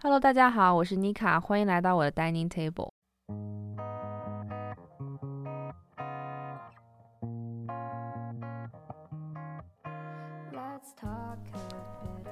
[0.00, 2.92] Hello，大家好，我是妮卡，欢迎来到我的 dining table。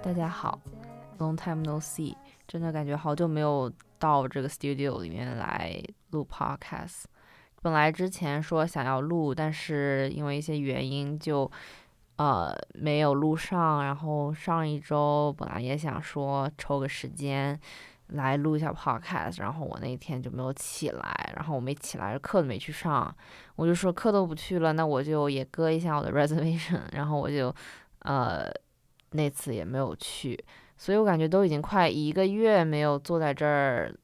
[0.00, 0.60] 大家好
[1.18, 2.14] ，Long time no see，
[2.46, 7.06] 真的感觉好久没有到这个 studio 里面来录 podcast。
[7.62, 11.50] 本来之前说想要录，但是因为一些原因就。
[12.16, 13.84] 呃，没有录上。
[13.84, 17.58] 然后上一周本来也想说抽个时间
[18.08, 21.32] 来录一下 podcast，然后我那天就没有起来。
[21.36, 23.14] 然后我没起来，课都没去上，
[23.56, 26.80] 我就说课都不去了，那我就也搁一下我的 reservation。
[26.92, 27.54] 然后我就
[28.00, 28.50] 呃
[29.10, 30.42] 那次也没有去，
[30.76, 33.94] 所以我感觉都已经快一个月没有坐在这儿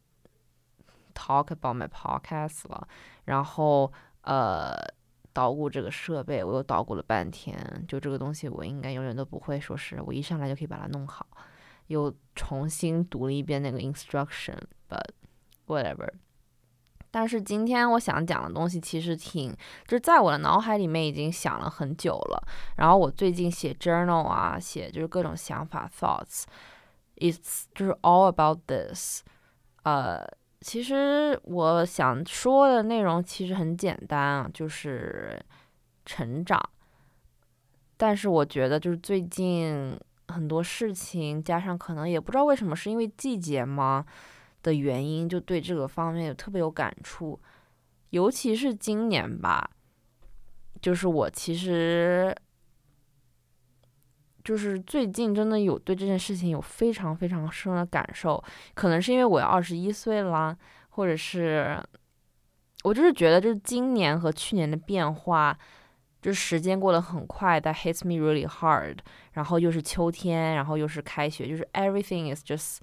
[1.15, 2.87] talk about my podcast 了。
[3.25, 3.93] 然后
[4.23, 4.77] 呃。
[5.33, 7.57] 捣鼓这个设备，我又捣鼓了半天。
[7.89, 11.27] 就这个东西，我应该永远都不会说是我一上来就可以把它弄好。
[11.89, 15.09] 又重新读了一遍那个 instruction，but
[15.67, 16.09] whatever。
[17.11, 19.53] 但是今天我想讲的东西其实挺，
[19.87, 22.49] 就是在我的脑海里面已经想了很久了。
[22.77, 29.23] 然后我最近写 journal 啊，写就是各种想法 thoughts，it's 就是 all about this，
[29.83, 30.27] 呃。
[30.63, 35.39] 其实我想说的内容其实很简单啊，就是
[36.07, 36.59] 成长。
[37.97, 44.05] 但是我觉得就是最近很多事情，加上可能也不知道为什么，是因为季节吗
[44.63, 47.39] 的原因，就对这个方面有特别有感触。
[48.11, 49.71] 尤其是今年吧，
[50.81, 52.35] 就是我其实。
[54.45, 58.43] 就是最近真的有对这件事情有非常非常深的感受，
[58.75, 60.57] 可能是因为我要二十一岁啦，
[60.91, 61.81] 或者是
[62.83, 65.57] 我就是觉得就是今年和去年的变化，
[66.21, 68.99] 就是时间过得很快，that hits me really hard。
[69.33, 72.79] 然后又是秋天，然后又是开学，就是 everything is just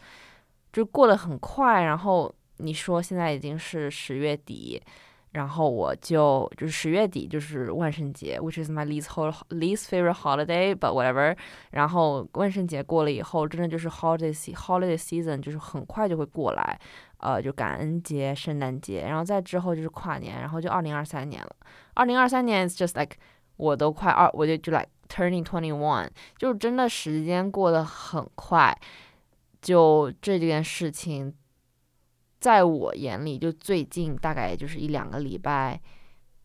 [0.71, 1.83] 就过得很快。
[1.83, 4.81] 然后你说现在已经是十月底。
[5.31, 11.37] 然后我就就是十月底就是万圣节，which is my least hol least favorite holiday，but whatever。
[11.69, 16.79] 然后万圣节过了以后，真的就是 holiday holiday season，就是很快就会过来，
[17.17, 21.55] 呃，就感恩节、圣诞节，然后再之后就是跨年，然后就二零二三年了。
[21.93, 23.17] 二零二三年 is just like
[23.57, 28.75] 我都快二，我就就 like turning twenty one，就是真的时间过得很快，
[29.61, 31.33] 就这件事情。
[32.39, 35.79] 在我眼里，就最近大概就是一两个礼拜，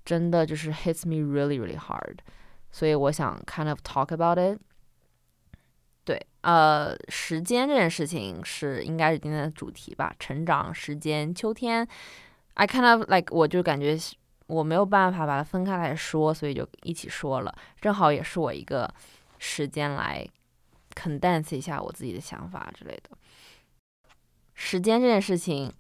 [0.05, 2.19] 真的就是 hits me really really hard，
[2.73, 4.61] 所以我想 kind of talk about it。
[6.05, 11.87] 对，呃，时间这件事情是应该是今天的主题吧，成长时间，秋天。
[12.55, 13.97] I kind of like，我就感觉
[14.49, 18.93] 我没有办法把它分开来说，所以就一起说了，正好也是我一个
[19.39, 20.29] 时间来
[20.95, 23.17] condense 一下我自己的想法之类的。
[24.55, 25.73] 时间这件事情。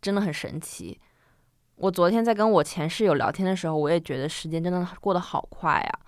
[0.00, 0.98] 真的很神奇。
[1.76, 6.00] 我昨天在跟我前室友聊天的时候，我也觉得时间真的过得好快啊。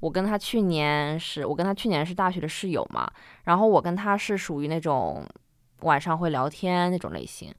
[0.00, 3.10] 我跟他去年是我跟他去年是大学的室友嘛，
[3.44, 5.26] 然后我跟他是属于那种
[5.80, 7.52] 晚上会聊天那种类型。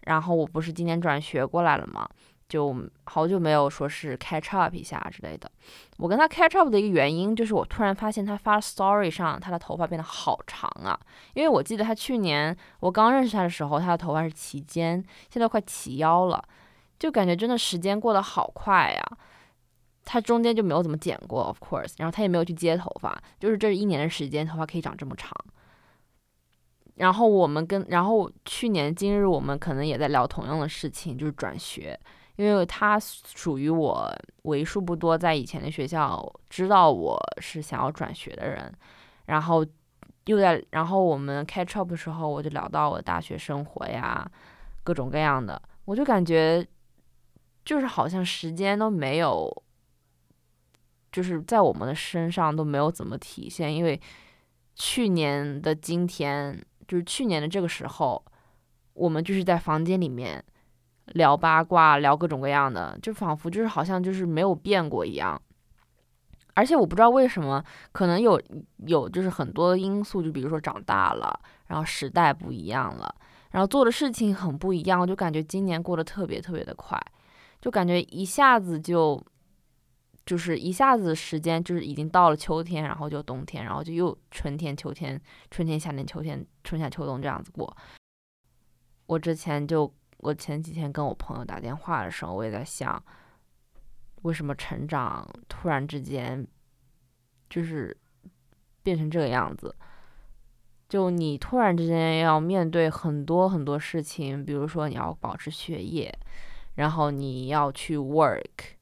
[0.00, 2.08] 然后我不是今年转学过来了吗？
[2.52, 5.50] 就好久没有说是 catch up 一下之类的。
[5.96, 11.00] 我跟他 catch up 的一个原因，就是我突然发现他发 story 上，他的头发变得好长啊。
[11.32, 16.44] 因为我记得他去年我刚认识他的时候，他的头发是齐肩，现在快齐腰了，
[16.98, 19.02] 就感觉真的时间过得好快呀。
[20.04, 25.32] 他中间就没有怎么剪过，of course，然后他也没有去接头发，就是这一年的时间，头发可以长这么长。
[26.96, 31.98] 然后我们跟，然后去年今日我们可能也在聊同样的事情，就是转学。
[32.42, 36.20] 因为他属于我为数不多在以前的学校
[36.50, 38.72] 知道我是想要转学的人，
[39.26, 39.64] 然后
[40.24, 44.28] 又在然后我们 catch up 的时候，我就聊到我大学生活呀，
[44.82, 46.66] 各种各样的，我就感觉
[47.64, 49.62] 就是好像时间都没有，
[51.12, 54.00] 就是在我们的身上都没有怎么体现，因为
[54.74, 58.20] 去年的今天就是去年的这个时候，
[58.94, 60.44] 我们就是在房间里面。
[61.12, 65.40] 聊八卦，聊各种各样的，就仿佛就是好像就是没有变过一样。
[66.54, 68.38] 而且我不知道为什么，可能有
[68.86, 73.14] 有就是很多因素，就比如说长大了，然后时代不一样了，
[73.52, 77.00] 然后做的事情很不一样，就感觉今年过得特别特别的快，
[77.60, 79.18] 就感觉一下子就
[80.26, 85.18] 就是一下子时间就是已经到了秋天，然后就冬天，然后就又春天、秋天、
[85.50, 87.74] 春天、夏天、秋天、春夏秋冬这样子过。
[89.06, 89.90] 我之前就。
[90.22, 93.02] 我前几天跟我朋友打电话的时候，我也在想，
[94.22, 96.46] 为什么成长突然之间
[97.50, 97.96] 就是
[98.84, 99.74] 变成这个样子？
[100.88, 106.16] 就你突然之间要面对很多很多事情，比如说你要保持学业，
[106.76, 108.76] 然后你要去 work，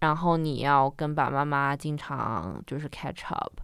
[0.00, 3.60] 然后你要跟爸爸妈妈经常就是 catch up。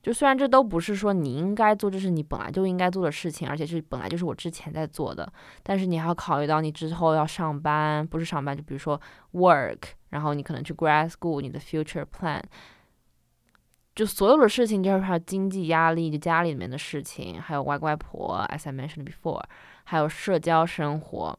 [0.00, 5.30] 就虽然这都不是说你应该做，这是你本来就应该做的事情，而且是本来就是我之前在做的，
[5.62, 8.98] 但是你还要考虑到你之后要上班，不是上班，就比如说
[9.32, 9.78] work，
[10.10, 12.40] 然后你可能去 grad school，你的 future plan，
[13.94, 19.42] 就所有的事情，就是还有经济压力，就家里面的事情，还有外外婆，as I mentioned before，
[19.84, 21.38] 还有社交生活，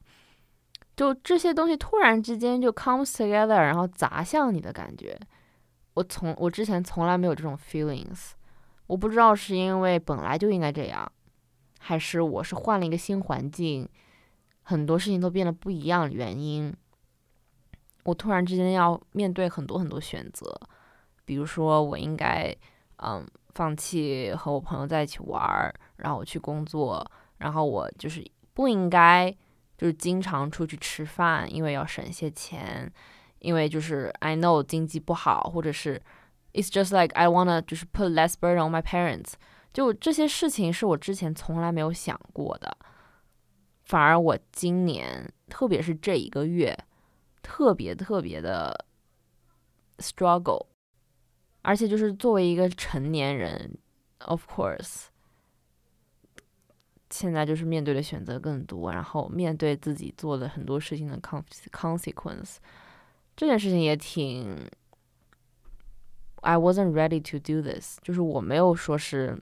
[0.97, 5.17] 就这些东西突然之间就 comes together，然后砸向你的感觉，
[5.93, 8.31] 我从我之前从来没有这种 feelings。
[8.89, 11.09] 我不知道是因为本来就应该这样，
[11.77, 13.87] 还是我是换了一个新环境，
[14.63, 16.75] 很多事情都变得不一样的原因。
[18.05, 20.59] 我突然之间要面对很多很多选择，
[21.23, 22.51] 比如说我应该
[22.97, 27.05] 嗯放弃和我朋友在一起玩儿，然后我去工作，
[27.37, 28.25] 然后我就是
[28.55, 29.29] 不应该
[29.77, 32.91] 就是经常出去吃饭，因为要省些钱，
[33.37, 36.01] 因为就是 I know 经济不好，或者是。
[36.51, 39.33] It's just like I wanna 就是 put less burden on my parents。
[39.71, 42.75] 就这些事情是我之前从来没有想过的，
[43.83, 46.75] 反而我今年，特别是这一个月，
[47.43, 48.85] 特别特别的
[49.99, 50.65] struggle。
[51.61, 53.77] 而且就是作为一个成年人
[54.25, 55.05] ，of course，
[57.11, 62.55] 现在就是面对的选择更多，然后面对自己做的很多事情的 consequence，
[63.35, 64.67] 这件事情也挺。
[66.41, 69.37] I wasn't ready to do this，就是我没有说是，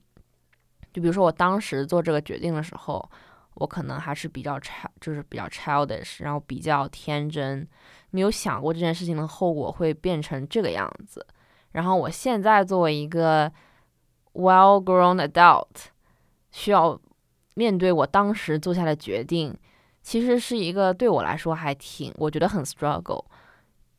[0.91, 3.09] 就比如说我当时做这个决定的时候，
[3.53, 7.67] 我可能还是比较 child，就是比较 childish，然后比较天真，
[8.09, 11.25] 没有想过这件事情的后果会变成这个样子。
[11.71, 13.51] 然后我现在作为一个
[14.33, 15.67] well-grown adult，
[16.51, 16.99] 需要
[17.53, 19.55] 面对我当时做下的决定，
[20.01, 23.25] 其实是一个对我来说还挺，我觉得很 struggle，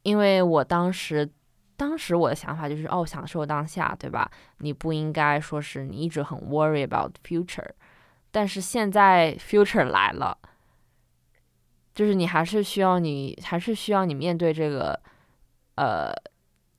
[0.02, 1.30] 因为我当时。
[1.78, 4.28] 当时我的想法就是哦，享受当下，对吧？
[4.58, 7.70] 你不应该说是你一直很 worry about future，
[8.32, 10.36] 但是现在 future 来了，
[11.94, 15.00] 就是你还是需要你还是需要你面对这个
[15.76, 16.12] 呃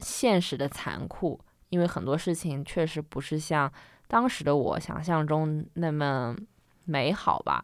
[0.02, 3.72] 现实的残酷，因为很多事情确实不是像
[4.10, 6.36] 当时的我想象中那么
[6.84, 7.64] 美好吧，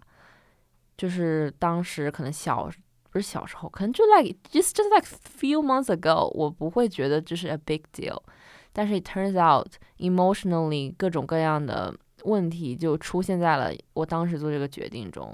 [0.95, 2.71] 就是当时可能小。
[3.15, 8.21] 不是小时候，可能就 like just just like few months ago，我不会觉得这是 a big deal，
[8.73, 11.95] 但是 it turns out emotionally 各种各样的
[12.25, 15.33] 问题就出现在了我当时做这个决定中。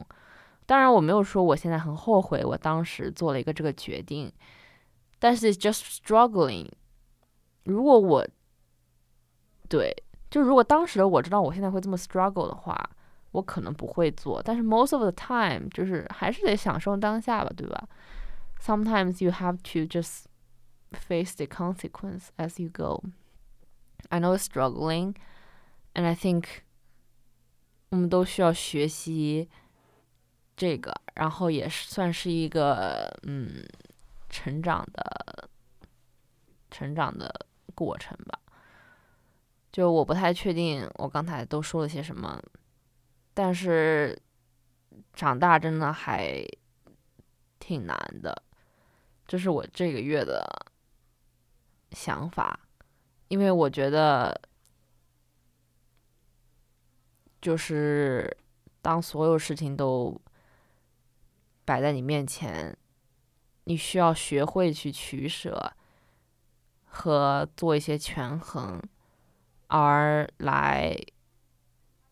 [0.67, 4.31] 当然，我没有说我现在很后悔我当时做了一个这个决定，
[5.17, 6.69] 但是 just struggling。
[7.63, 8.23] 如果我
[9.67, 9.91] 对，
[10.29, 12.91] 就如果当时的我知道我现在会这么 struggle 的话。
[13.31, 17.87] 我可能不会做，但是 most of the time 就是还是得享受当下吧，对吧
[18.61, 20.25] ？Sometimes you have to just
[20.91, 23.03] face the consequence as you go.
[24.09, 25.15] I know it's struggling,
[25.93, 26.45] and I think
[27.89, 29.49] 我们都需要学习
[30.57, 33.65] 这个，然后也是算是一个嗯
[34.29, 35.49] 成长的
[36.69, 38.39] 成长的过程吧。
[39.71, 42.41] 就我不太确定我刚才都说了些什么。
[43.33, 44.21] 但是
[45.13, 46.45] 长大真的还
[47.59, 48.43] 挺难的，
[49.25, 50.45] 这是我这个月的
[51.91, 52.59] 想法，
[53.29, 54.41] 因为我觉得，
[57.41, 58.37] 就是
[58.81, 60.19] 当所有事情都
[61.63, 62.77] 摆在你面前，
[63.63, 65.73] 你需要学会去取舍
[66.85, 68.81] 和做一些权衡，
[69.67, 70.97] 而来，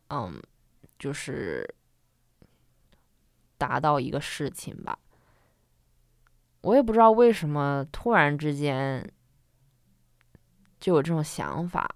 [0.08, 0.42] 嗯。
[1.00, 1.66] 就是
[3.58, 5.00] 达到一个事情吧，
[6.62, 9.10] 我也不知道为什么突然之间
[10.80, 11.90] 就有这种想法，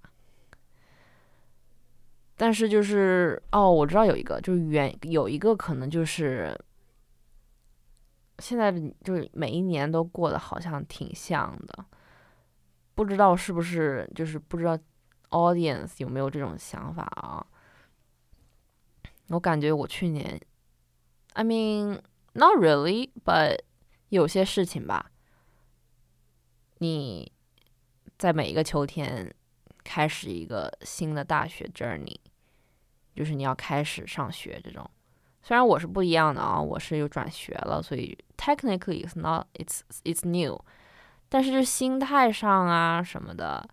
[2.36, 6.58] 但是就是哦，我知道有一个，就是原有一个可能就是
[8.40, 8.72] 现在
[9.04, 11.86] 就是每一年都过得好像挺像的，
[12.96, 14.78] 不知道是不是就是不知道
[15.30, 17.46] audience 有没有这种想法啊？
[19.34, 20.40] 我感觉我去年
[21.34, 22.00] ，I mean
[22.34, 23.60] not really, but
[24.10, 25.12] 有些事情吧，
[26.78, 27.32] 你
[28.18, 29.34] 在每一个秋天
[29.84, 32.18] 开始一个新的大学 journey，
[33.16, 34.88] 就是你要开始上学这种。
[35.42, 40.64] 虽然我是不一样的啊，我是有转学了，所以 technically it's not it's it's new，
[41.28, 43.68] 但是就心态上啊什么的，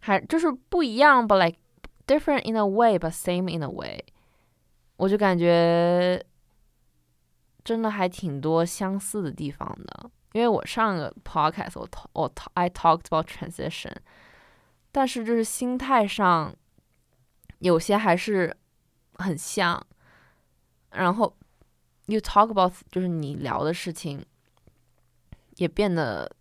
[0.00, 1.58] 还就是不一样吧，like。
[2.07, 4.03] different in a way but same in a way，
[4.97, 6.23] 我就感觉
[7.63, 10.11] 真的还挺多相似的地方的。
[10.33, 13.95] 因为我上个 podcast 我我 I talked about transition，
[14.91, 16.55] 但是就是心态上
[17.59, 18.55] 有些还是
[19.15, 19.85] 很像。
[20.91, 21.35] 然后
[22.07, 24.25] you talk about 就是你聊的事情
[25.57, 26.35] 也变得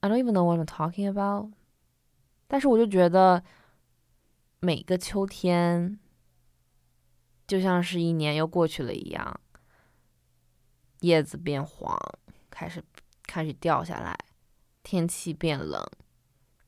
[0.00, 1.50] I don't even know what I'm talking about。
[2.47, 3.43] 但是我就觉得
[4.59, 5.99] 每个秋天
[7.45, 9.39] 就像是一年又过去了一样。
[11.01, 11.95] 叶子变黄，
[12.49, 12.83] 开始
[13.27, 14.17] 开始掉下来，
[14.81, 15.85] 天气变冷，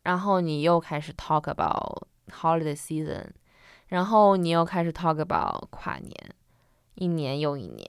[0.03, 3.31] 然后你又开始 talk about holiday season，
[3.87, 6.35] 然后你又开始 talk about 跨年，
[6.93, 7.87] 一年又一年，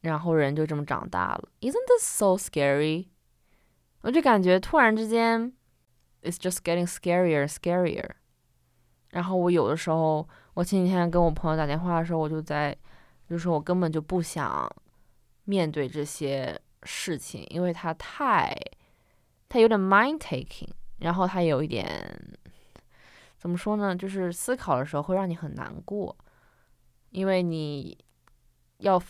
[0.00, 1.48] 然后人就这么长大了。
[1.60, 3.10] Isn't this so scary？
[4.04, 5.52] 我就感觉突然之间
[6.22, 8.08] ，it's just getting scarier scarier。
[9.10, 12.76] 然后我有的时候，我前几天跟我朋友打电话的时候，我就在。
[13.26, 14.70] 就是我根本就不想
[15.44, 18.54] 面对这些事情，因为他太，
[19.48, 20.68] 他有点 mind taking，
[20.98, 22.14] 然后他有一点
[23.38, 23.96] 怎么说呢？
[23.96, 26.14] 就是思考的时候会让你很难过，
[27.08, 27.96] 因为你
[28.80, 29.02] 要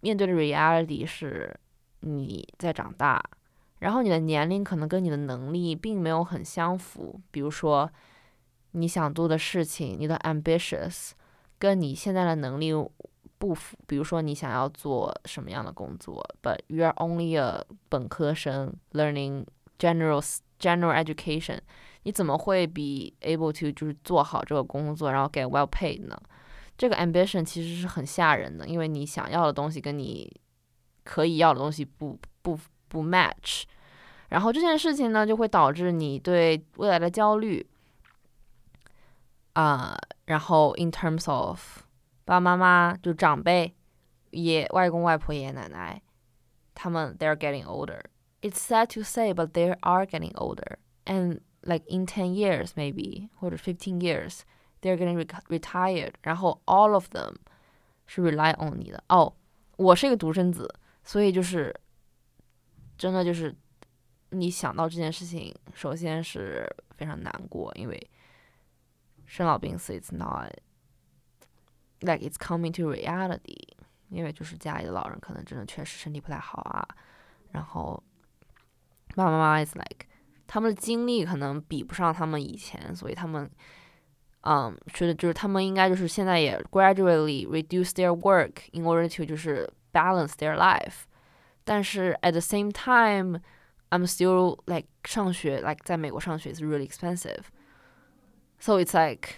[0.00, 1.56] 面对的 reality 是
[2.00, 3.22] 你在长大，
[3.80, 7.20] 然后你的年龄可能跟你的能力并没有很相符。
[7.30, 7.90] 比如说
[8.70, 11.10] 你想做的事情，你的 ambitious
[11.58, 12.72] 跟你现在的能力。
[13.40, 19.46] 不符，比如说你想要做什么样的工作，but you are only a 本科生 learning
[19.78, 20.22] general
[20.58, 21.58] general education，
[22.02, 26.20] 你怎么会 be able to 就是做好这个工作，然后 get well paid 呢？
[26.76, 30.30] 这个 ambition 其实是很吓人的，因为你想要的东西跟你
[31.04, 32.60] 可以要的东西不不
[32.90, 33.62] 不 match，
[34.28, 37.64] 然后这件事情呢就会导致你对未来的焦虑
[39.52, 41.84] 啊，然后 in terms of
[42.24, 43.74] 爸爸妈妈就长辈，
[44.30, 46.02] 爷外公外婆、爷爷奶奶，
[46.74, 48.00] 他们 they're getting older.
[48.42, 50.78] It's sad to say, but they are getting older.
[51.04, 54.40] And like in ten years maybe 或者 fifteen years,
[54.80, 56.14] they're getting retired.
[56.22, 57.34] 然后 all of them
[58.06, 59.02] 是 rely on 你的。
[59.08, 59.34] 哦，
[59.76, 60.72] 我是一个独生子，
[61.04, 61.74] 所以就是
[63.00, 63.56] 真的就是
[64.28, 68.10] 你想到这件事情，首先是非常难过，因为
[69.24, 70.52] 生老病死 it's not
[72.00, 73.56] like it's coming to reality，
[74.10, 76.86] 因为就是家里的老人可能真的确实身体不太好啊，
[77.52, 78.02] 然后
[79.14, 80.06] 爸爸妈妈 is like
[80.46, 83.50] 他们的精力可能比不上他们以前，所以他们
[84.42, 91.04] 嗯觉得就是他们应该就是现在也 gradually reduce their work in order to 就是 balance their life，
[91.63, 93.41] 但是 at the same time
[93.89, 99.29] I'm still like 上学 like 在美国上学 is really expensive，so it's like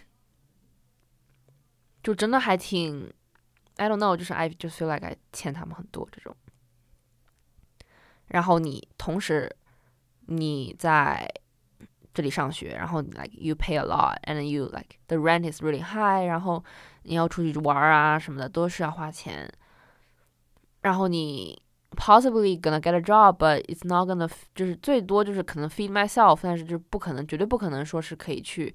[2.03, 3.11] 就真的还挺，
[3.75, 6.35] I don't know，就是 I just feel like I 欠他们很多这种。
[8.27, 9.53] 然后你同时
[10.27, 11.29] 你在
[12.13, 16.63] 这里上学，然后 like you pay a lot，and you like the rent is really high，然后
[17.03, 19.51] 你要出去玩啊什么的都是要花钱。
[20.81, 21.60] 然后你
[21.96, 28.74] possibly gonna get a job，but it's not gonna 就是最多就是可能 feed myself，但是就是不可能，绝对不可能说是可以去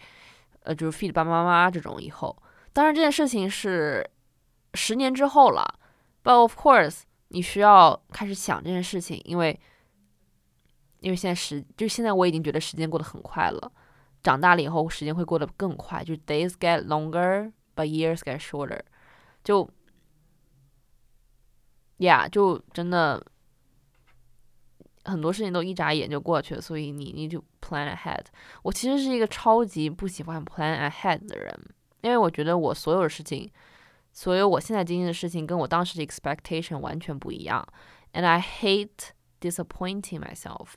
[0.62, 2.36] 呃就是 feed 爸爸妈妈这种以后。
[2.74, 4.08] 当然，这件事情是
[4.74, 5.80] 十年之后了
[6.24, 9.60] ，but of course，你需要开始想这件事情，因为
[11.00, 13.72] 因为现在时就现在我已经觉得时间过得很快了，
[14.22, 18.80] 长大了以后时间会过得更快，就 days get longer，but years get shorter，
[19.44, 19.68] 就
[22.00, 23.25] ，yeah，就真的
[25.06, 28.24] 很多事情都一眨眼就过去了，所以你你就 plan ahead。
[28.63, 31.54] 我其实是一个超级不喜欢 plan ahead 的人。
[32.01, 33.51] 因为我觉得我所有的事情，
[34.13, 37.68] 所有我现在经历的事情，跟我当时的 expectation 完全不一样
[38.13, 39.10] ，and I hate
[39.42, 40.68] disappointing myself。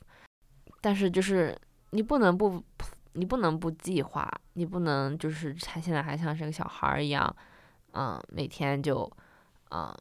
[0.81, 1.55] 但是就是
[1.91, 2.61] 你不能不，
[3.13, 7.33] 你不能不计划，你不能就是还现在还像是个小孩一样，
[7.93, 9.09] 嗯，每天就，
[9.69, 9.95] 嗯，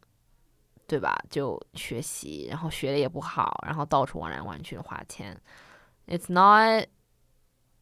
[0.90, 1.16] 对吧？
[1.30, 5.40] 就学习，然后学的也不好，然后到处玩来玩去的花钱。
[6.08, 6.88] It's not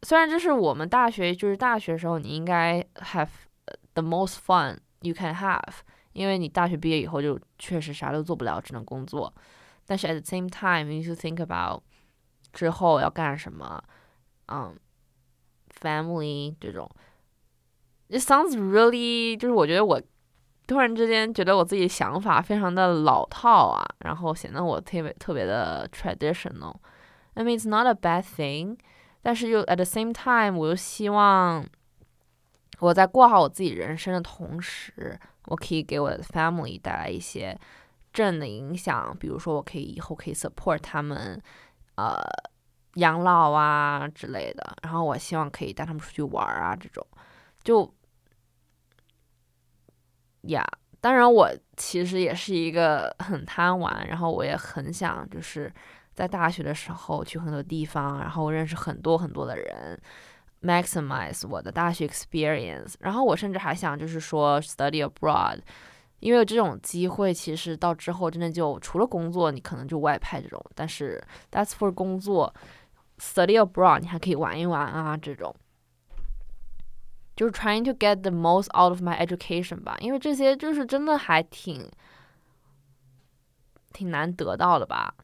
[0.03, 3.31] 虽然这是我们大学，就是大学时候你应该 have
[3.95, 5.73] the most fun you can have，
[6.13, 9.33] 因为你大学毕业以后就确实啥都做不了，只能工作。
[9.87, 11.83] 但是 at the same time，you should think about
[12.53, 13.83] 之后要干什么，
[14.49, 14.79] 嗯
[15.81, 16.91] ，family 这种。
[18.11, 20.03] It sounds really，就是我觉得我
[20.69, 26.77] 突然之间觉得我自己想法非常的老套啊，然后显得我特别特别的 traditional。
[27.35, 28.79] I mean it's not a bad thing。
[29.23, 31.67] 但是又 at the same time，我又希望
[32.81, 37.59] 我在过好我自己人生的同时，我可以给我的 family 带来一些
[38.13, 41.41] 正的影响，比如说我可以以后可以 support 他们，
[41.97, 42.17] 呃，
[42.95, 44.77] 养老啊之类的。
[44.83, 47.05] 然后我希望可以带他们出去玩啊，这种
[47.65, 47.93] 就
[50.43, 50.65] 呀。
[51.01, 55.73] 当然，我其实也是一个很贪玩，然后我也很想就是
[56.13, 60.01] 在大学的时候去很多地方，然后认识很多很多的人
[60.61, 62.95] ，maximize 我的大学 experience。
[62.99, 65.61] 然后我甚至还想就是说 study abroad，
[66.19, 72.53] 因为这种机会其实到之后真的就除了工作，你可能就外派这种，但是 that's for 工作
[73.19, 75.55] ，study abroad 你还可以玩一玩啊这种。
[77.39, 81.89] 就是 trying to get the most out of my education 吧，因为这些就是真的还挺
[83.93, 85.15] 挺难得到的吧。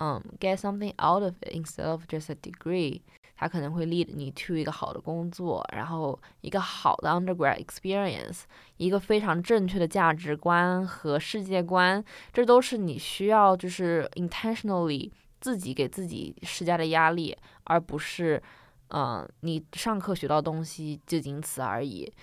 [0.00, 3.02] 嗯，get something out of it instead of just a degree，
[3.36, 8.44] 它可能会 lead 你 to 一个好的工作，然后一个好的 undergrad experience，
[8.78, 18.42] 一个非常正确的价值观和世界观，这都是你需要就是 intentionally 自己给自己施加的压力，而不是。
[18.89, 22.13] 嗯，你上课学到东西就仅此而已。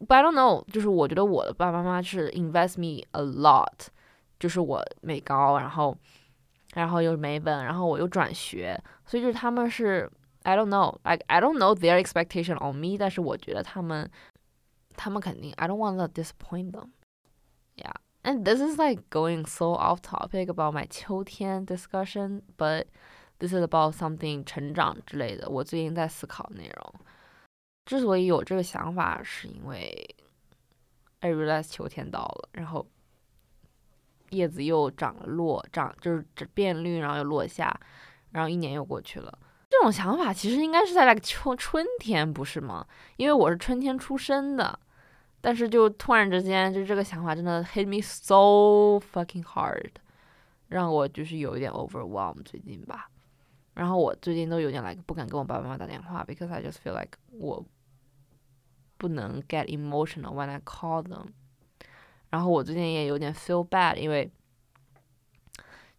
[0.00, 3.86] But I don't know，就是我觉得我的爸爸妈妈是 invest me a lot，
[4.38, 5.96] 就是我美高，然后，
[6.74, 10.10] 然后又美本，然后我又转学，所以就是他们是
[10.42, 14.10] I don't know，like I don't know their expectation on me，但是我觉得他们，
[14.96, 20.86] 他们肯定 I don't want to disappoint them，yeah，and this is like going so off topic about my
[20.88, 22.86] 秋天 discussion，but
[23.39, 25.49] This is about something 成长之类的。
[25.49, 26.93] 我最近在思考内容。
[27.85, 30.15] 之所以有这个想法，是因为
[31.21, 32.85] I realize 秋天到了，然后
[34.29, 37.79] 叶子又长了落，长就是变绿，然后又落下，
[38.31, 39.39] 然后一年又过去了。
[39.69, 42.85] 这种想法其实应该是在那个秋春天，不是吗？
[43.17, 44.79] 因为我是春天出生的，
[45.41, 49.91] 但是就突然之间，就这个想法真的 hit me so fucking hard，
[50.67, 53.09] 让我就是有一点 overwhelm 最近吧。
[53.79, 57.65] 然后我最近都有点 like 不敢跟我爸爸妈妈打电话，because I just feel like 我
[58.97, 61.27] 不能 get emotional when I call them。
[62.29, 64.29] 然后我最近也有点 feel bad，因为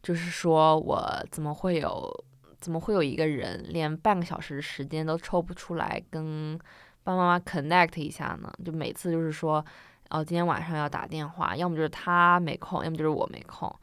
[0.02, 2.24] 就是说我怎么会有
[2.60, 6.58] 怎么会有一个人连半个小时时间都抽不出来跟
[7.02, 8.52] 爸爸妈妈 connect 一下呢？
[8.62, 9.64] 就每次就是说，
[10.10, 13.74] 哦，今天晚上要打电话，要么就是他没空，要么就是我没空。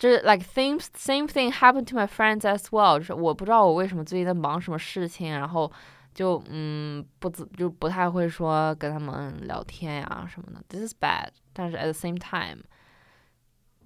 [0.00, 2.98] 就是 like same same thing happened to my friends as well。
[2.98, 5.70] 就是我不知道我为什么最近在忙什么事情，然后
[6.14, 10.62] 就嗯不就不太会说跟他们聊天呀什么的。
[10.68, 11.30] This is bad。
[11.52, 12.62] 但是 at the same time，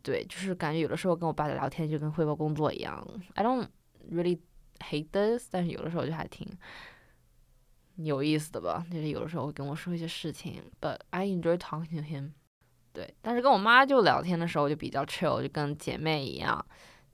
[0.03, 3.07] 对，就是感觉有的时候跟我爸聊天就跟汇报工作一样。
[3.35, 3.69] I don't
[4.11, 4.41] really
[4.81, 6.49] hate this，但是有的时候就还挺
[7.95, 8.85] 有意思的吧。
[8.91, 12.31] 就是有的时候会跟我说一些事情，but I enjoy talking to him。
[12.96, 16.66] 对，但是跟我妈就聊天的时候就比较 chill，就跟姐妹一样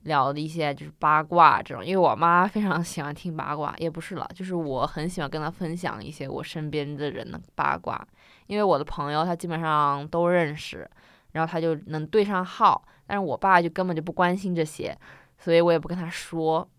[0.03, 8.07] 聊的一些就是八卦这种，因为我妈非常喜欢听八卦，也不是了，就是我很喜欢跟她分享一些我身边的人的八卦，
[8.45, 10.87] 因为我的朋友她基本上都认识，
[11.31, 14.95] 然后她就能对上号，但是我爸就根本就不关心这些，
[15.39, 16.69] 所以我也不跟他说。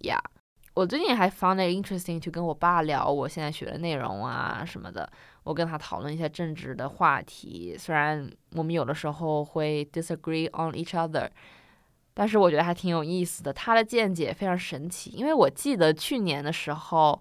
[0.00, 0.18] 呀，
[0.74, 5.10] 我最近还 found it interesting 去跟我爸聊我现在学的内容啊什么的。
[5.50, 11.28] 我跟他讨论一些政治的话题，虽然我们有的时候会 disagree on each other，
[12.14, 13.52] 但是我觉得还挺有意思的。
[13.52, 17.20] 他的见解非常神奇，因为我记得去年的时候，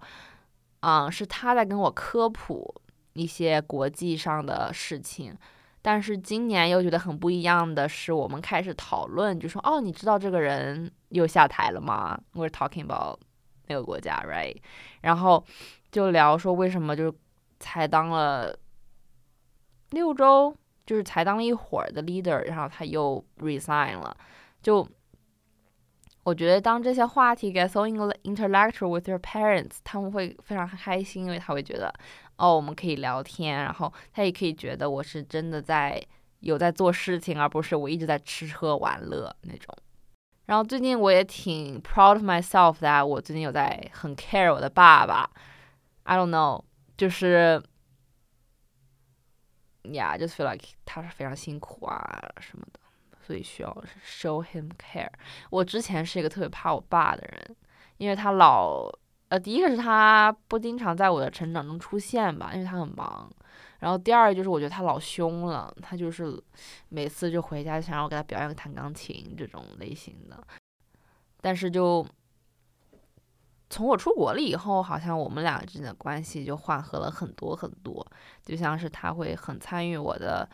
[0.82, 2.72] 嗯，是他在跟我科普
[3.14, 5.36] 一些国际上的事情，
[5.82, 13.22] 但是今年又觉得很不一样的是，我们开始讨论，就说哦，你知道这个人又下台了吗？We're talking about
[13.66, 14.58] 那个国家，right？
[15.02, 15.44] 然后
[15.92, 17.14] 就聊说为什么就是。
[17.60, 18.58] 才当了
[19.92, 24.16] 六周，就是才当了一会儿的 leader，然后他又 resign 了。
[24.62, 24.88] 就
[26.24, 31.94] 我觉得，当这些话题 get so intellectual with your parents，他们会非常开心，因为他会觉得，
[32.38, 36.00] 哦，我们可以聊天，然后他也可以觉得我是真的在
[36.42, 39.76] 有在做事情，而不是我一直在吃喝玩乐那种。
[40.46, 45.30] 然后最近我也挺 proud of myself that 我最近有在很 care 我的爸爸。
[46.04, 46.64] I don't know。
[47.00, 47.64] 就是
[49.84, 52.80] ，Yeah，just feel like 他是非常辛苦啊什么的，
[53.22, 53.74] 所以需要
[54.06, 55.10] show him care。
[55.50, 57.56] 我之前是一个特别怕我爸的人，
[57.96, 58.92] 因为他老，
[59.30, 63.32] 呃，第一个是他不经常在我的成长中出现吧，因为他很忙。
[63.80, 66.38] 然后第二就是我觉得他老凶了，他就是
[66.90, 70.46] 每次就回家想让我给他表演个弹钢琴这种类型的，
[71.40, 72.06] 但是就。
[73.70, 78.06] 从我出国了以后，好像我们俩之间的关系就缓和了很多很多。
[78.44, 80.50] 就像是他会很参与我的，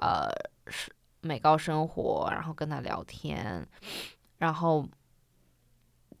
[0.00, 0.28] 呃，
[0.66, 0.92] 是
[1.22, 3.66] 美高生活，然后跟他聊天，
[4.38, 4.86] 然后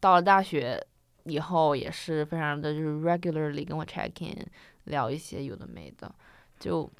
[0.00, 0.82] 到了大学
[1.24, 4.46] 以后，也是非常的就是 regularly 跟我 check in，
[4.84, 6.14] 聊一些有的没的。
[6.58, 6.90] 就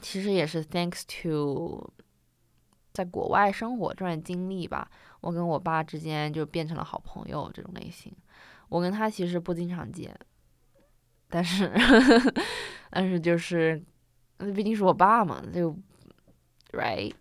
[0.00, 1.92] 其实也是 thanks to
[2.94, 4.90] 在国外生活这段经历吧。
[5.20, 8.10] 我跟我爸之间就变成了好朋友这种类型。
[8.68, 10.18] 我跟他其实不经常见，
[11.28, 11.70] 但是
[12.90, 13.82] 但是就是，
[14.54, 15.76] 毕竟是我爸嘛，就
[16.72, 17.12] ，right。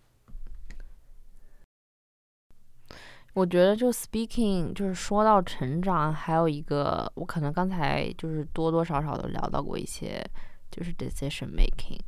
[3.34, 10.24] 我觉得就 speaking 就是说到成长，还有一个我可能刚才就是多多少少都聊到过一些，
[10.70, 12.00] 就是 decision making。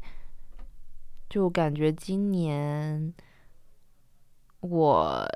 [1.27, 3.13] 就感觉今年
[4.65, 5.27] 我。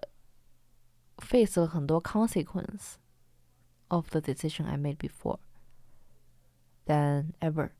[1.21, 2.93] face 了很多 consequence
[3.89, 5.39] of the decision I made before
[6.85, 7.71] than ever，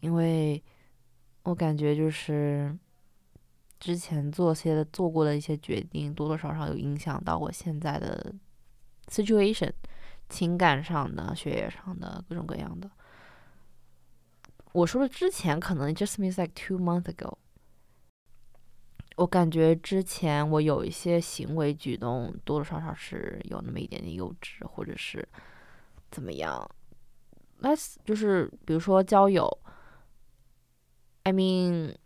[0.00, 0.64] 因为
[1.42, 2.74] 我感觉就是
[3.78, 8.34] 之前做些做过的一些决定，多多少少有影响到我现在的
[9.08, 9.74] situation，
[10.30, 12.90] 情感上的、学业上的各种各样的。
[14.72, 17.36] 我说的之前可能 just means like two months ago。
[19.18, 25.28] 我感觉之前我有一些行为举动，多多少少是有那么一点点幼稚，或者是
[26.08, 26.70] 怎么样。
[27.58, 27.70] 那
[28.04, 29.48] 就是比如说交友
[31.24, 31.96] ，I mean，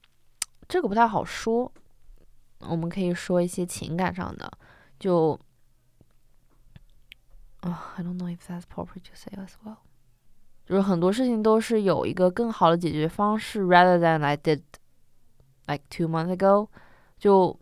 [0.68, 1.72] 这个不太好说。
[2.58, 4.52] 我们可以说一些情感上的，
[4.98, 5.32] 就
[7.60, 9.78] 啊，I don't know if that's proper to say as well。
[10.66, 14.60] 就是很多事情都是有一个更好的解决方式，rather than I did。
[15.70, 16.68] Like two months ago，
[17.18, 17.58] 就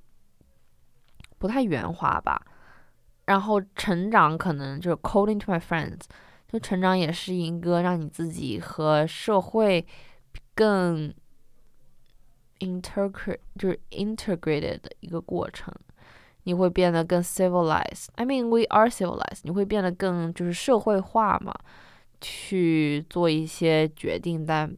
[1.38, 2.40] 不太圆滑吧。
[3.26, 6.00] 然后成长可能就是 according to my friends，
[6.48, 9.86] 就成长也是一个让你自己和社会
[10.54, 11.12] 更
[12.60, 15.74] integrate 就是 integrated 的一个过程。
[16.44, 18.06] 你会变得更 civilized。
[18.14, 19.40] I mean we are civilized。
[19.42, 21.54] 你会变得更就是社会化嘛，
[22.22, 24.74] 去做一些决定，但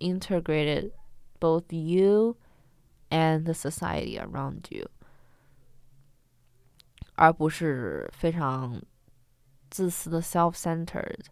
[0.00, 0.90] integrated。
[1.40, 2.36] Both you
[3.08, 4.88] and the society around you，
[7.14, 8.80] 而不是非常
[9.70, 11.24] 自私的 self-centered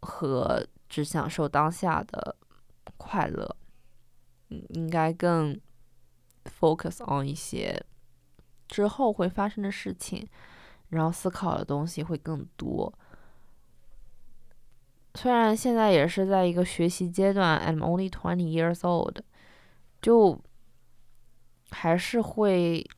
[0.00, 2.36] 和只享受当下的
[2.96, 3.56] 快乐。
[4.48, 5.60] 应该更
[6.44, 7.84] focus on 一些
[8.66, 10.26] 之后会发生的事情，
[10.88, 12.90] 然后思考的东西会更多。
[15.20, 19.18] 虽然现在也是在一个学习阶段，I'm only twenty years old，
[20.00, 20.40] 就
[21.70, 22.88] 还是会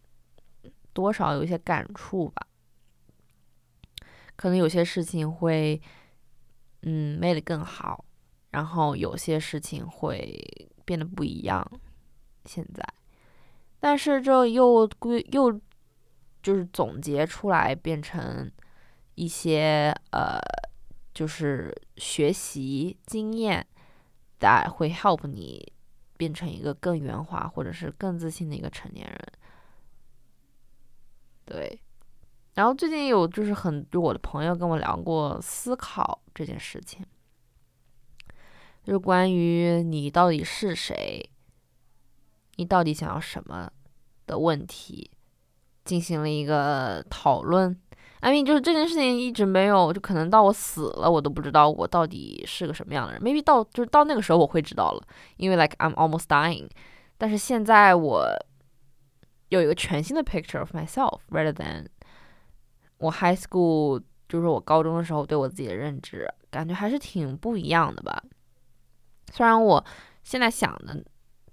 [0.93, 2.47] 多少有一些感触吧。
[4.37, 5.81] 可能有些事情会，
[6.83, 8.05] 嗯，made 得更好，
[8.51, 11.67] 然后有些事情会变得不一样。
[12.45, 12.87] 现在，
[13.81, 15.59] 但是这又归又
[16.43, 18.53] 就是总结出来，变成
[19.15, 20.39] 一些呃。
[21.21, 23.67] 就是学习经验
[24.39, 25.71] ，that 会 help 你
[26.17, 29.33] 变成一个更圆滑或者是更自信的一个成年人。
[31.45, 31.79] 对，
[32.55, 37.05] 然后最近有就是很就我的朋友跟我聊过思考这件事情，
[38.83, 41.29] 就是关于你到底是谁，
[42.57, 43.71] 你到底想要什么
[44.27, 45.11] 的问题，
[45.85, 47.79] 进行了一个讨论。
[48.21, 53.23] I mean，就是这件事情一直没有，就可能到我死了，我都不知道我到底是个什么样的人。
[53.23, 55.03] Maybe 到就是到那个时候我会知道了，
[55.37, 56.69] 因为 like I'm almost dying。
[57.17, 58.27] 但是现在我
[59.49, 61.87] 有一个全新的 picture of myself，rather than
[62.99, 68.23] 我 high school，就是我高中的时候对我自己的认知，感觉还是挺不一样的吧。
[69.33, 69.83] 虽然我
[70.25, 71.03] 现在想的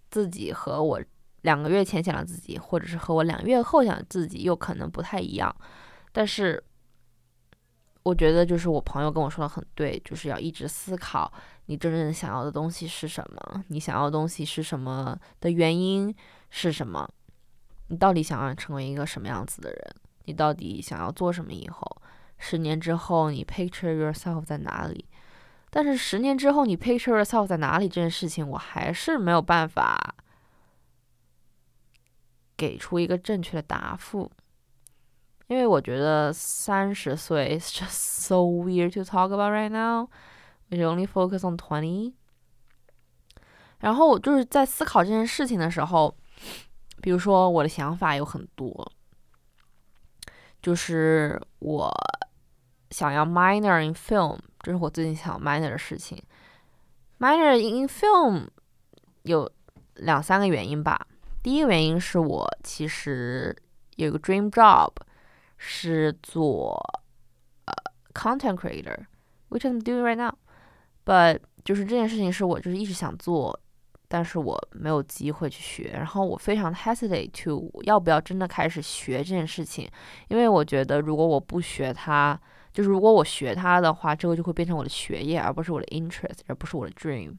[0.10, 1.02] 自己和我
[1.44, 5.56] 两个月前想的自己，或者是和我两个月后想的自己，又可能不太一样。
[6.18, 6.64] 但是，
[8.02, 11.32] 我觉得就是我朋友跟我说的很对，就是要一直思考
[11.68, 16.12] 你真正想要的东西是什么，你想要的东西是什么的原因
[16.50, 17.08] 是什么，
[17.90, 21.54] 你到底想要成为一个什么样子的人，你到底想要做什么？
[21.54, 21.86] 以后
[22.40, 25.06] 十年之后你 picture yourself 在哪里？
[25.70, 30.16] 但是十年之后你 picture yourself 在哪里这件事情，我还是没有办法
[32.58, 34.32] 给出一个正确的答复。
[35.48, 40.10] 因为我觉得三十岁 is just so weird to talk about right now.
[40.70, 42.14] We only focus on twenty.
[43.80, 46.14] 然后我就是在思考这件事情的时候，
[47.02, 48.92] 比如说我的想法有很多，
[50.62, 51.90] 就是我
[52.90, 56.22] 想要 minor in film，这是我最近想要 minor 的事情。
[57.20, 58.48] minor in film
[59.24, 59.50] 有
[59.96, 61.08] 两三个原因吧。
[61.42, 63.56] 第一个原因是我其实
[63.96, 64.92] 有个 dream job
[65.58, 66.78] 是做
[67.66, 67.74] 呃
[68.14, 70.34] content creator，which I'm doing right now。
[71.06, 73.60] But 就是这件事情是我就是一直想做，
[74.08, 75.92] 但是我没有机会去学。
[75.94, 79.90] 然后我非常 hesitate to 要不要真的开始学这件事情，
[80.28, 82.40] 因为我觉得如果我不学它，
[82.74, 87.34] 就是如果我学它的话，这个就会变成我的学业，而不是我的 interest，而不是我的 dream。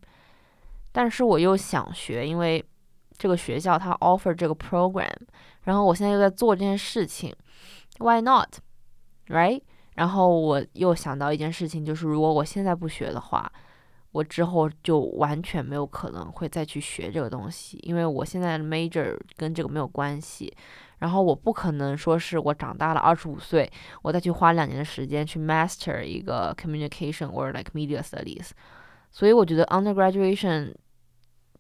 [0.91, 2.65] 但是我又想学，因为
[3.17, 5.13] 这个学校它 offer 这个 program，
[5.65, 7.35] 然后我现在又在做这件事情
[7.99, 9.63] ，Why not？Right？
[9.95, 13.53] 然后我又想到一件事情，就是如果我现在不学的话，
[14.13, 20.57] 我之后就完全没有可能会再去学这个东西，因为我现在的 major 跟这个没有关系。
[20.99, 23.71] 然后我不可能说是我长大了二十五岁，
[24.03, 28.51] 我再去花两年的时间去 master 一个 communication or like media studies。
[29.11, 30.75] 所以我觉得 undergraduation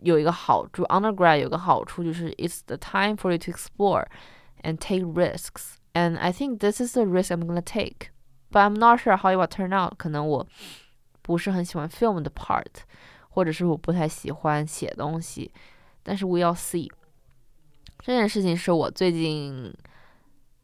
[0.00, 4.06] 有一个好处，undergrad 有个好处就是 it's the time for you to explore
[4.62, 5.77] and take risks。
[5.98, 8.10] And I think this is the risk I'm gonna take。
[8.52, 9.96] But I'm not sure how it will turn out。
[9.96, 10.46] 可能我
[11.22, 12.84] 不是很喜欢 film 的 part，
[13.30, 15.50] 或者是我不太喜欢写东西。
[16.04, 16.88] 但是 we'll see。
[17.98, 19.74] 这件事情是我最近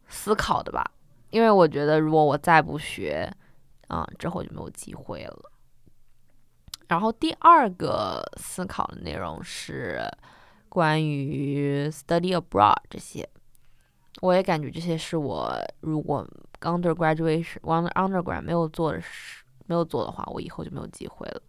[0.06, 0.88] 思考的吧，
[1.30, 3.28] 因为我觉得如果我再不学，
[3.88, 5.50] 啊，之后就没有机会了。
[6.86, 10.08] 然后第二个思考的内容是
[10.68, 13.28] 关于 study abroad 这些。
[14.20, 16.26] 我也感觉这些是我如果
[16.60, 21.42] undergraduation、undergrad 没有做的事，没有做的话，我以后就没有机会了。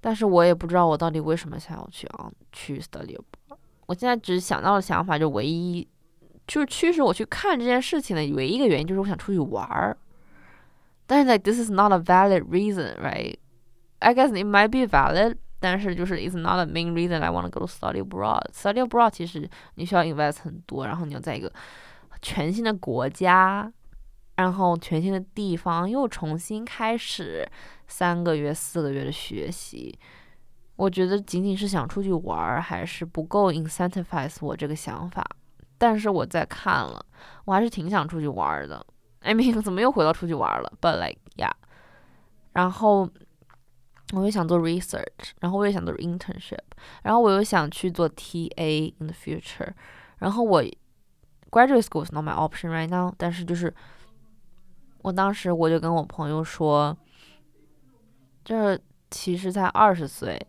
[0.00, 3.18] 但是我也不知道我到底为什么想要去啊去 study。
[3.86, 5.86] 我现在只想到的想法就唯一
[6.46, 9.96] 就是驱使我去看这件事情的唯一一个原因就是我想出去玩儿。
[11.06, 13.36] 但是 like this is not a valid reason, right?
[13.98, 15.38] I guess it might be valid.
[15.60, 18.42] 但是就是 it's not the main reason I want to go to study abroad.
[18.52, 21.52] Study abroad 其实你需要 invest 很多，然后你要在一个
[22.22, 23.72] 全新的国家，
[24.36, 27.44] 然后全新的地方又重新开始
[27.88, 29.98] 三个月、四个月的学习。
[30.76, 35.26] 我觉得仅仅是想出去玩儿还是不够 incentivize 我这个想法。
[35.76, 37.04] 但是我在看了，
[37.44, 38.86] 我还是挺想出去玩的。
[39.22, 41.50] I mean，怎么又回到出去玩了？But like yeah，
[42.52, 43.10] 然后。
[44.14, 46.56] 我也想做 research，然后我也想做 internship，
[47.02, 49.70] 然后我又想去做 TA in the future，
[50.16, 50.62] 然后我
[51.50, 53.74] graduate school is not my option right now，但是就是
[55.02, 56.96] 我当时我就跟我朋友说，
[58.42, 60.46] 这其实才二十岁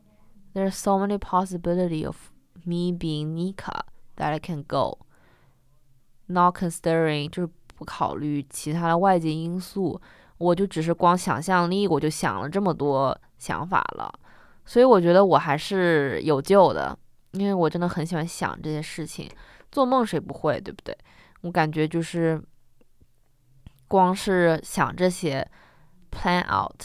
[0.54, 2.16] ，there's so many possibility of
[2.64, 3.82] me being Nika
[4.16, 10.02] that I can go，not considering 就是不考虑其他的外界因素，
[10.38, 13.20] 我就只是光想象力，我就想了这么多。
[13.40, 14.14] 想法了，
[14.66, 16.96] 所以我觉得我还是有救的，
[17.32, 19.28] 因为我真的很喜欢想这些事情。
[19.72, 20.96] 做梦谁不会，对不对？
[21.42, 22.42] 我感觉就是
[23.88, 25.48] 光是想这些
[26.12, 26.82] plan out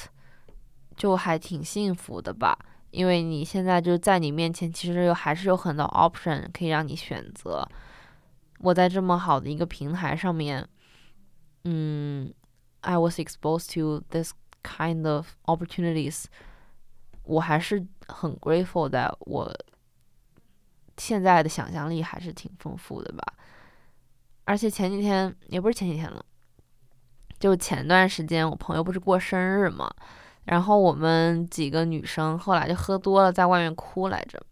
[0.96, 2.58] 就还挺幸福的吧，
[2.90, 7.68] 因为你现在就在你面前，其实又还是有很多 option 可以让你选择。
[8.60, 10.66] 我在这么好的一个平台上面，
[11.64, 12.32] 嗯
[12.82, 14.32] ，I was exposed to this。
[14.64, 16.24] Kind of opportunities，
[17.22, 19.16] 我还是很 grateful 的。
[19.20, 19.54] 我
[20.96, 23.22] 现在的想象力还是挺丰富的吧。
[24.46, 26.24] 而且前几天也不是前几天了，
[27.38, 29.90] 就前段时间我朋友不是过生日嘛，
[30.44, 34.42] 然后我们几个女生后来就喝多了，在外面哭来着。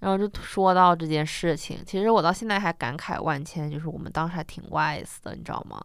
[0.00, 5.78] 然后就说到这件事情，其实我到现在还感慨万千，就是我们当时还挺 wise 的，你知道吗？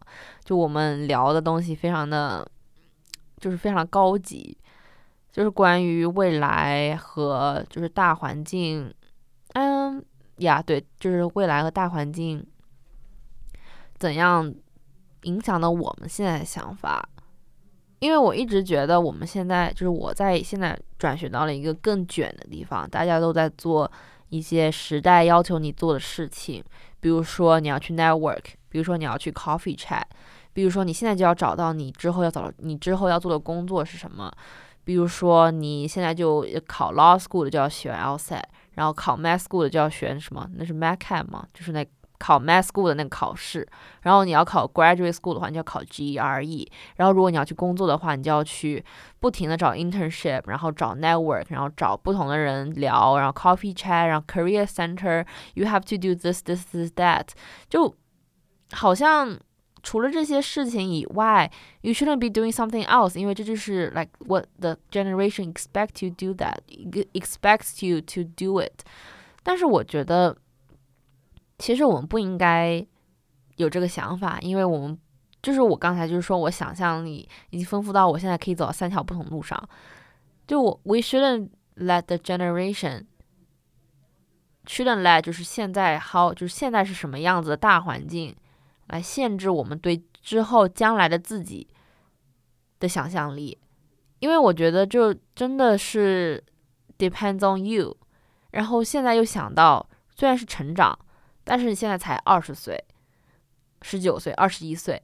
[0.44, 2.50] 就我们聊的东西非常的。
[3.46, 4.58] 就是非常高级，
[5.32, 8.92] 就是关于未来和就是大环境，
[9.54, 10.04] 嗯
[10.38, 12.44] 呀，对，就是未来和大环境
[14.00, 14.52] 怎样
[15.22, 17.08] 影响到我们现在的想法。
[18.00, 23.90] 因为我一直觉得我们现在就是我在现在转学到了一个更卷的地方，大家都在做
[24.30, 26.64] 一些时代要求你做的事情，
[27.00, 30.02] 比如说你要去 network，比如说你要去 coffee chat。
[30.56, 34.32] 比如说，你现在就要找到你之后要找你之后要做的工作是什么。
[34.86, 38.42] 比如说，你现在就考 law school 的就要选 LSAT，
[38.76, 40.50] 然后考 math school 的就要选什么？
[40.54, 41.46] 那是 MCAT 吗？
[41.54, 41.86] 就是那
[42.18, 43.68] 考 math school 的那个考试。
[44.04, 46.68] 然后你要考 graduate school 的话，你就要考 GRE。
[46.96, 48.82] 然后如果你要去工作的话，你就要去
[49.20, 57.28] 不停的找 internship，然后找 network，然后找不同的人聊，然后 coffee chat，然后 career center，you have to do this this this that，
[57.68, 57.94] 就
[58.72, 59.38] 好像。
[59.86, 61.50] 除了这些事情以外
[61.82, 66.58] ，you shouldn't be doing something else，因为这就是 like what the generation expect you do that
[67.14, 68.84] expects you to do it。
[69.44, 70.36] 但是我觉得，
[71.60, 72.84] 其实我们不应该
[73.58, 74.98] 有这个想法，因为我们
[75.44, 79.70] 就是我刚才就是说我想象力已经丰富到我现在可以走到三条不同路上。
[80.48, 83.06] 就我 we shouldn't let the generation
[84.66, 88.36] shouldn't let 就是现在 how 就是现在是什么样子的大环境。
[88.88, 91.68] 来限制我们对之后将来的自己
[92.80, 93.58] 的想象力，
[94.20, 96.44] 因为我觉得就真的是
[96.98, 97.98] depends on you。
[98.52, 100.98] 然后现在又想到，虽然是成长，
[101.44, 102.82] 但是你现在才二十岁、
[103.82, 105.02] 十九岁、二十一岁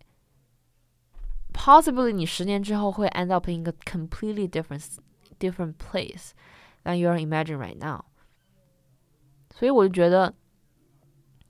[1.54, 4.86] ，possibly 你十年之后会 end up in a completely different
[5.40, 6.32] different place
[6.84, 8.06] than you're imagine right now。
[9.54, 10.34] 所以我就觉得。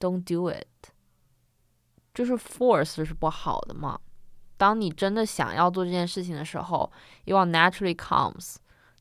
[0.00, 0.92] don't do it.
[2.12, 4.00] 就是 force 是不好的嘛。
[4.59, 6.91] 当你真的想要做这件事情的时候
[7.23, 8.57] ，you will naturally comes。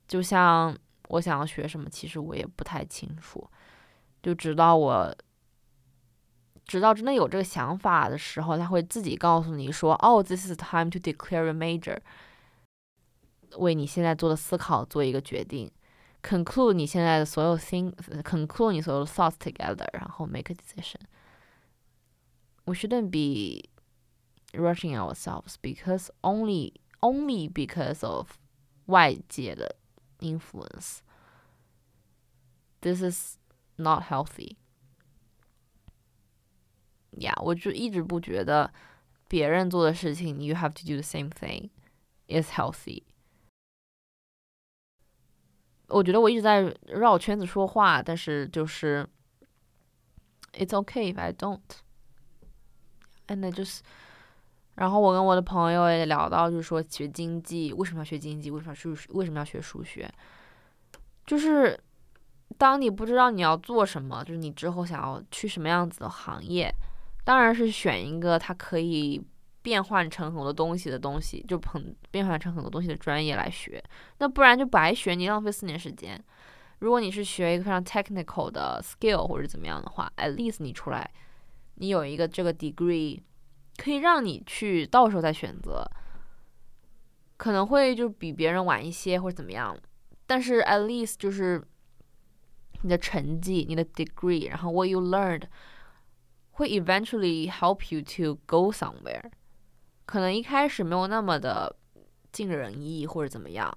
[0.07, 3.51] 就像我想要学什么，其实我也不太清楚。
[4.23, 5.13] 就直到我，
[6.65, 11.99] 直到真的有这个想法的时候，他会自己告诉你说：“哦，this is time to declare a major。”
[13.59, 15.69] 为你现在做的思考做一个决定
[16.23, 21.01] ，conclude 你现在的所有 think，conclude 你所有的 thoughts together，然后 make a decision。
[22.65, 23.69] We shouldn't be
[24.54, 28.38] rushing ourselves because only only because of
[28.86, 29.76] 外界的
[30.20, 31.00] influence.
[32.82, 33.38] This is
[33.78, 34.58] not healthy.
[37.12, 38.74] Yeah，我就一直不觉得
[39.28, 41.70] 别人做的事情，you have to do the same thing
[42.28, 43.04] is healthy。
[45.88, 49.08] 我觉得我一直在绕圈子说话，但是就是
[50.54, 51.62] it's okay if I don't.
[53.28, 53.82] And I just
[54.79, 58.49] 然后我跟我的朋友也聊到，就是说学经济为什么要学经济？
[58.49, 58.95] 为什么数？
[59.09, 60.09] 为什么要学数学？
[61.27, 61.77] 就是
[62.57, 66.73] 当你不知道你要做什么，就是你之后想要去什么样子的行业，
[67.25, 69.21] 当然是选一个它可以
[69.63, 73.83] 变换成很多东西的东西，就很变换成很多东西的专业来学。
[74.19, 76.25] 那不然就白学，你浪费四年时间。
[76.79, 81.11] 如果你是学一个非常 technical 的 skill 或者怎么样的话，at least 你出来，
[81.75, 83.19] 你有一个这个 degree。
[83.79, 85.89] 可以让你去到时候再选择，
[87.37, 89.79] 可能会就比别人晚一些或者怎么样，
[90.27, 91.63] 但是 at least 就是
[92.83, 95.45] 你的成绩、你的 degree，然后 what you learned
[96.51, 99.31] 会 eventually help you to go somewhere。
[100.05, 101.77] 可能一开始没有那么的
[102.33, 103.73] 尽人意或者怎么样，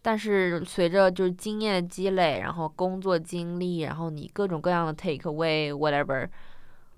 [0.00, 6.30] 但是随着就是经验的积累，然后工作经历，然后你各种各样的 take away whatever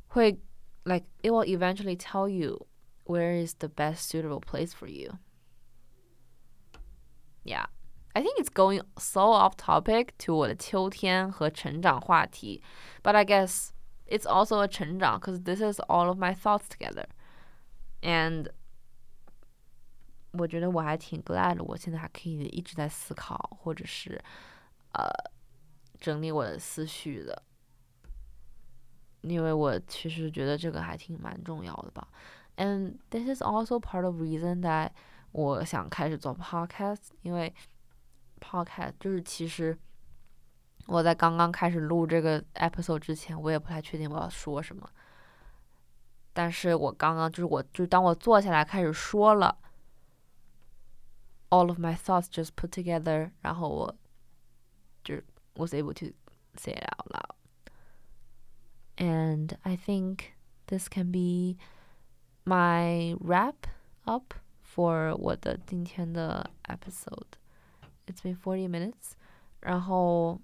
[0.08, 0.38] 会。
[0.85, 2.65] like it will eventually tell you
[3.05, 5.19] where is the best suitable place for you.
[7.43, 7.65] Yeah.
[8.15, 12.61] I think it's going so off topic to 我的秋天和成长话题,
[13.03, 13.69] but I guess
[14.07, 17.05] it's also a 成长 because this is all of my thoughts together.
[18.01, 18.51] And
[20.31, 24.21] 我觉得我还挺 glad 我现在还可以一直在思考，或者是
[24.93, 25.09] 呃
[25.99, 27.43] 整理我的思绪的。
[29.28, 32.06] 因为我其实觉得这个还挺蛮重要的吧。
[32.56, 34.90] And this is also part of reason that
[35.32, 37.52] 我想开始做 podcast，因为
[38.40, 39.76] podcast 就是其实
[40.86, 44.88] 我在刚刚开始录这个 episode 之前，我也不太确定我要说什么。
[46.32, 49.56] 但是我刚刚就是我就是当我坐下来开始说了
[51.50, 53.96] ，all of my thoughts just put together，然后我
[55.02, 55.16] 就
[55.56, 56.06] was able to
[56.56, 57.43] say it out loud。
[58.97, 60.35] and I think
[60.67, 61.57] this can be
[62.45, 63.67] my wrap
[64.05, 67.37] up for 我的今天的 episode.
[68.07, 69.13] It's been forty minutes.
[69.61, 70.41] 然后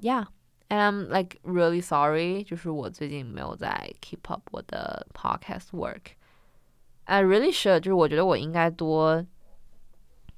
[0.00, 0.26] yeah.
[0.68, 9.26] And I'm like really sorry，就是我最近没有在 keep up 我的 podcast work。I really should，就是我觉得我应该多，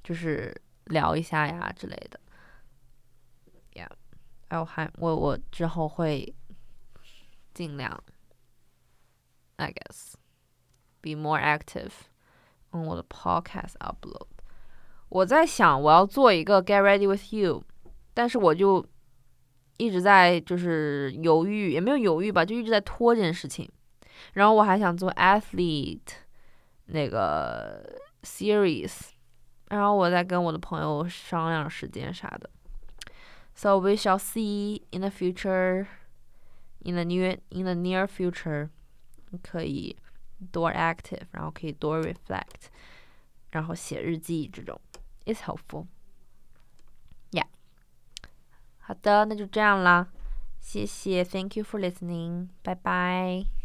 [0.03, 2.19] 就是聊一下呀之类的。
[3.73, 3.89] Yeah，
[4.47, 6.33] 哎，我还我我之后会
[7.57, 8.03] 尽量，
[9.57, 10.13] I guess
[11.01, 11.91] be more active
[12.71, 14.27] on 我的 podcast upload。
[15.09, 17.63] 我在想我要做一个 get ready with you，
[18.13, 18.85] 但是我就
[19.77, 23.69] 一直在就是犹豫，也没有犹豫吧，就一直在拖这件事情。
[24.33, 25.99] 然后我还想做 athlete
[26.85, 29.09] 那个 series，
[29.69, 32.49] 然后我在跟我的朋友商量时间啥的。
[33.55, 35.85] So we shall see in the future,
[36.87, 38.69] in the near in the near future，
[39.41, 39.95] 可以
[40.51, 42.67] 多 active，然后可以多 reflect，
[43.51, 44.79] 然后写日记这种，
[45.25, 45.87] is helpful。
[48.85, 50.09] 好的，那就这样啦，
[50.59, 53.56] 谢谢，Thank you for listening，拜拜。